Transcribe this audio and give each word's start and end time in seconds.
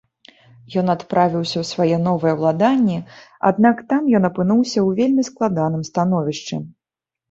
Ён 0.81 0.87
адправіўся 0.93 1.57
ў 1.61 1.65
свае 1.73 1.97
новыя 2.07 2.33
ўладанні, 2.41 2.97
аднак 3.53 3.87
там 3.95 4.01
ён 4.19 4.23
апынуўся 4.35 4.77
ў 4.87 5.01
вельмі 5.05 5.31
складаным 5.33 5.81
становішчы. 5.95 6.55